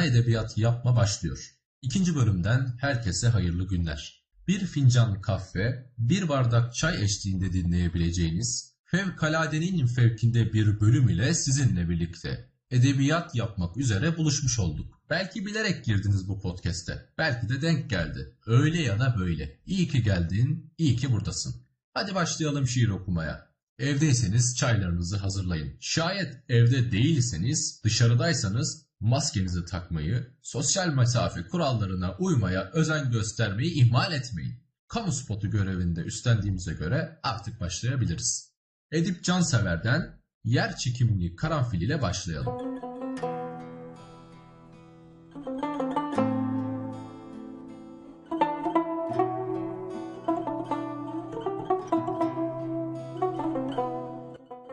[0.00, 1.50] Sana edebiyat yapma başlıyor.
[1.82, 4.24] İkinci bölümden herkese hayırlı günler.
[4.48, 12.50] Bir fincan kahve, bir bardak çay eşliğinde dinleyebileceğiniz Fevkaladenin fevkinde bir bölüm ile sizinle birlikte
[12.70, 15.02] edebiyat yapmak üzere buluşmuş olduk.
[15.10, 17.06] Belki bilerek girdiniz bu podcast'e.
[17.18, 18.36] Belki de denk geldi.
[18.46, 19.60] Öyle ya da böyle.
[19.66, 21.54] İyi ki geldin, iyi ki buradasın.
[21.94, 23.50] Hadi başlayalım şiir okumaya.
[23.78, 25.76] Evdeyseniz çaylarınızı hazırlayın.
[25.80, 34.60] Şayet evde değilseniz, dışarıdaysanız maskenizi takmayı, sosyal mesafe kurallarına uymaya özen göstermeyi ihmal etmeyin.
[34.88, 38.52] Kamu spotu görevinde üstlendiğimize göre artık başlayabiliriz.
[38.92, 42.80] Edip Cansever'den yer çekimli karanfil ile başlayalım.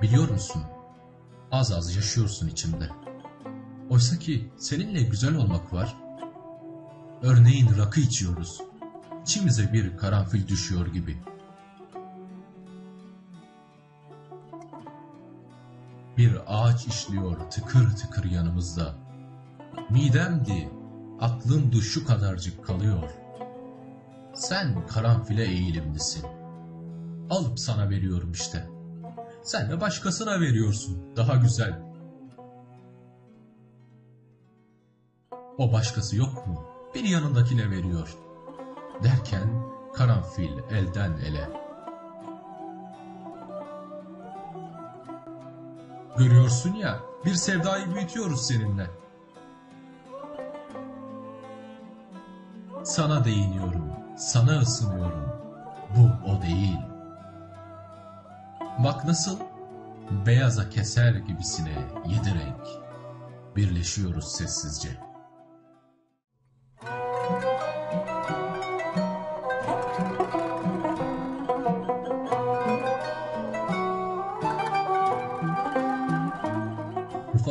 [0.02, 0.63] Biliyor musun?
[1.52, 3.06] Az az yaşıyorsun içimde.
[3.89, 5.95] Oysa ki seninle güzel olmak var.
[7.21, 8.61] Örneğin rakı içiyoruz.
[9.23, 11.17] İçimize bir karanfil düşüyor gibi.
[16.17, 18.95] Bir ağaç işliyor tıkır tıkır yanımızda.
[19.89, 20.69] Midemdi,
[21.21, 23.09] aklımdı şu kadarcık kalıyor.
[24.33, 26.25] Sen karanfile eğilimlisin.
[27.30, 28.67] Alıp sana veriyorum işte.
[29.43, 31.15] Sen de başkasına veriyorsun.
[31.15, 31.86] Daha güzel.
[35.58, 36.63] O başkası yok mu?
[36.95, 38.17] Bir yanındakine veriyor.
[39.03, 41.49] Derken karanfil elden ele.
[46.17, 48.87] Görüyorsun ya bir sevdayı büyütüyoruz seninle.
[52.83, 55.30] Sana değiniyorum, sana ısınıyorum.
[55.98, 56.77] Bu o değil.
[58.83, 59.39] Bak nasıl
[60.26, 61.73] beyaza keser gibisine
[62.05, 62.67] yedi renk.
[63.55, 65.06] Birleşiyoruz sessizce.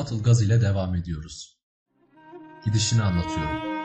[0.06, 1.58] Rıfat Ilgaz ile devam ediyoruz.
[2.64, 3.76] Gidişini anlatıyorum.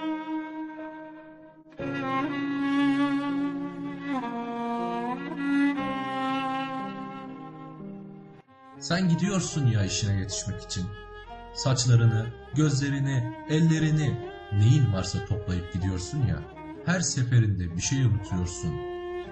[8.79, 10.85] Sen gidiyorsun ya işine yetişmek için.
[11.53, 14.19] Saçlarını, gözlerini, ellerini,
[14.53, 16.39] neyin varsa toplayıp gidiyorsun ya.
[16.85, 18.73] Her seferinde bir şey unutuyorsun.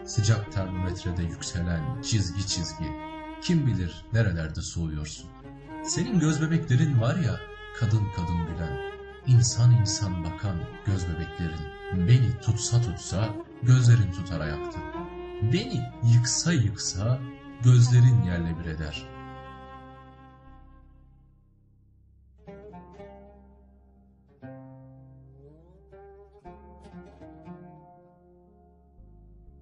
[0.06, 2.92] Sıcak termometrede yükselen çizgi çizgi.
[3.42, 5.39] Kim bilir nerelerde soğuyorsun.
[5.84, 7.40] Senin göz bebeklerin var ya,
[7.80, 8.78] kadın kadın gülen,
[9.28, 11.80] insan insan bakan göz bebeklerin.
[12.08, 14.80] Beni tutsa tutsa gözlerin tutar ayakta.
[15.54, 15.82] Beni
[16.14, 17.20] yıksa yıksa
[17.64, 19.06] gözlerin yerle bir eder.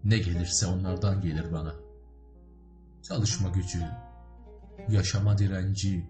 [0.03, 1.73] Ne gelirse onlardan gelir bana.
[3.03, 3.81] Çalışma gücü,
[4.89, 6.09] yaşama direnci,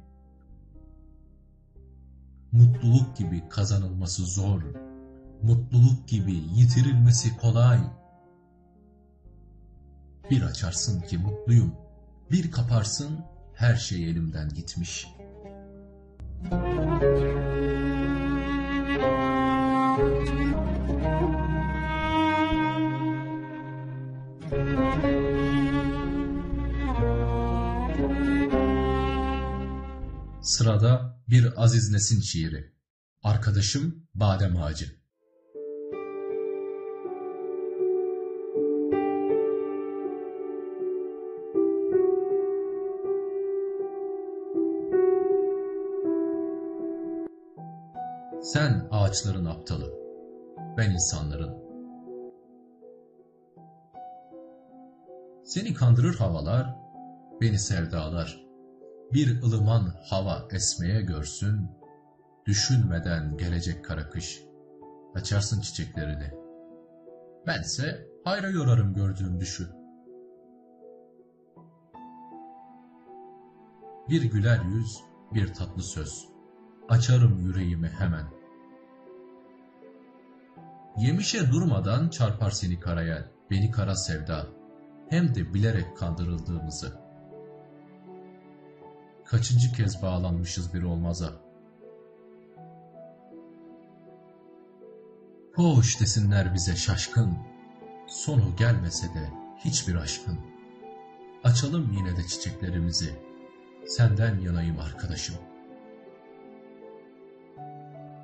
[2.52, 4.62] mutluluk gibi kazanılması zor,
[5.44, 7.80] mutluluk gibi yitirilmesi kolay.
[10.32, 11.76] Bir açarsın ki mutluyum,
[12.32, 13.20] bir kaparsın
[13.54, 15.08] her şey elimden gitmiş.
[30.48, 32.72] Sırada bir Aziz Nesin şiiri.
[33.24, 34.86] Arkadaşım Badem Ağacı.
[48.42, 49.94] Sen ağaçların aptalı,
[50.78, 51.54] ben insanların.
[55.44, 56.76] Seni kandırır havalar,
[57.42, 58.47] beni sevdalar.
[59.14, 61.72] Bir ılıman hava esmeye görsün,
[62.46, 64.42] düşünmeden gelecek kara kış.
[65.16, 66.32] Açarsın çiçeklerini.
[67.48, 69.70] Bense hayra yorarım gördüğüm düşü.
[74.10, 76.28] Bir güler yüz, bir tatlı söz.
[76.90, 78.26] Açarım yüreğimi hemen.
[80.98, 84.48] Yemişe durmadan çarpar seni karaya, beni kara sevda.
[85.10, 87.07] Hem de bilerek kandırıldığımızı.
[89.28, 91.34] Kaçıncı kez bağlanmışız bir olmaza.
[95.56, 97.38] Hoş desinler bize şaşkın,
[98.08, 100.40] sonu gelmese de hiçbir aşkın.
[101.44, 103.16] Açalım yine de çiçeklerimizi,
[103.88, 105.36] senden yanayım arkadaşım.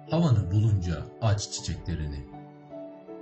[0.10, 2.26] havanı bulunca aç çiçeklerini.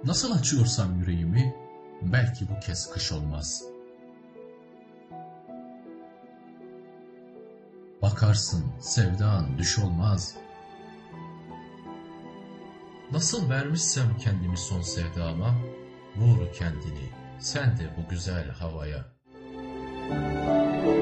[0.03, 1.55] Nasıl açıyorsam yüreğimi,
[2.01, 3.70] belki bu kez kış olmaz.
[8.11, 10.35] Bakarsın sevdan düş olmaz.
[13.11, 15.55] Nasıl vermişsem kendimi son sevdama,
[16.15, 17.09] vur kendini
[17.39, 19.05] sen de bu güzel havaya.
[20.09, 21.00] Bölümün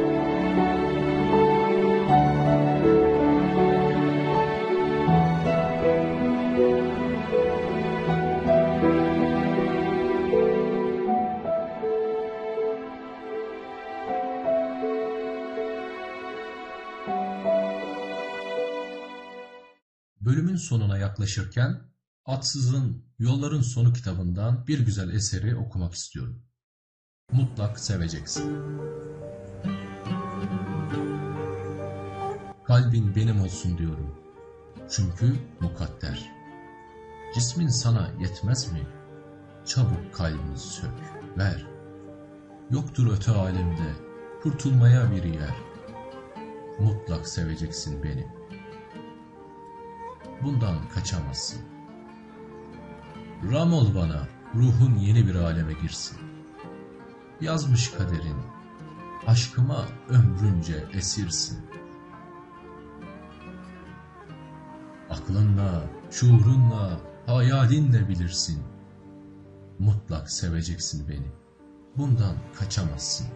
[20.60, 21.82] sonuna yaklaşırken
[22.26, 26.44] Atsız'ın Yolların Sonu kitabından bir güzel eseri okumak istiyorum.
[27.32, 28.58] Mutlak seveceksin.
[32.68, 34.16] Kalbin benim olsun diyorum.
[34.90, 36.32] Çünkü mukadder.
[37.36, 38.88] Cismin sana yetmez mi?
[39.66, 40.92] Çabuk kalbini sök,
[41.38, 41.66] ver.
[42.72, 43.94] Yoktur öte alemde
[44.44, 45.56] kurtulmaya bir yer.
[46.80, 48.39] Mutlak seveceksin beni.
[50.44, 51.62] Bundan kaçamazsın.
[53.52, 56.18] Ram ol bana, ruhun yeni bir aleme girsin.
[57.42, 58.38] Yazmış kaderin,
[59.28, 61.60] aşkıma ömrünce esirsin.
[65.10, 68.64] Aklınla, şuurunla, hayalinle bilirsin.
[69.80, 71.32] Mutlak seveceksin beni.
[71.98, 73.28] Bundan kaçamazsın.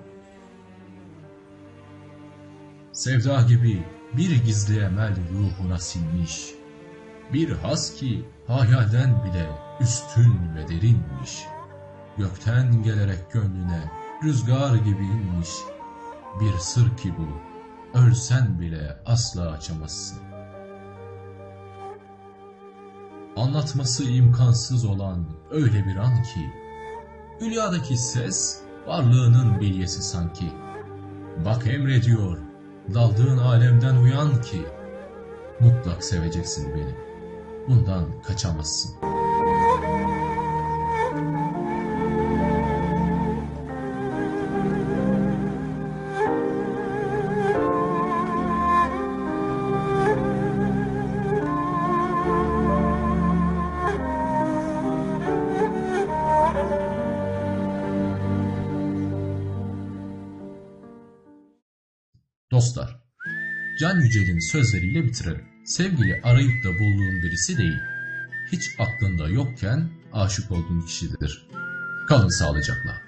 [2.92, 3.86] Sevda gibi
[4.18, 6.63] bir gizli emel ruhuna sinmiş.
[7.34, 9.50] Bir has ki hayalden bile
[9.80, 11.46] üstün ve derinmiş.
[12.18, 13.92] Gökten gelerek gönlüne
[14.24, 15.50] rüzgar gibi inmiş.
[16.40, 17.28] Bir sır ki bu,
[18.00, 20.20] ölsen bile asla açamazsın.
[23.38, 26.50] Anlatması imkansız olan öyle bir an ki,
[27.42, 30.46] Hülyadaki ses varlığının bilyesi sanki.
[31.46, 32.38] Bak emrediyor,
[32.94, 34.62] daldığın alemden uyan ki,
[35.60, 37.13] mutlak seveceksin beni.
[37.68, 38.96] Bundan kaçamazsın.
[62.52, 63.03] Dostlar,
[63.80, 65.46] Can Yücel'in sözleriyle bitirelim.
[65.66, 67.80] Sevgili arayıp da bulduğun birisi değil.
[68.52, 71.48] Hiç aklında yokken aşık olduğun kişidir.
[72.08, 73.03] Kalın sağlıcakla.